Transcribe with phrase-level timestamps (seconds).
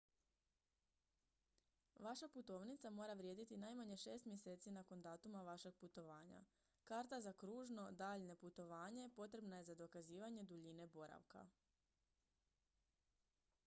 [2.05, 6.41] vaša putovnica mora vrijediti najmanje 6 mjeseci nakon datuma vašeg putovanja.
[6.85, 11.45] karta za kružno/daljnje putovanje potrebna je za dokazivanje duljine boravka